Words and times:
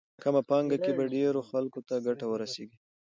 کمه 0.23 0.41
پانګه 0.49 0.77
کې 0.83 0.91
به 0.97 1.03
ډېرو 1.13 1.41
خلکو 1.49 1.79
ته 1.87 1.95
ګټه 2.07 2.25
ورسېږي. 2.27 2.77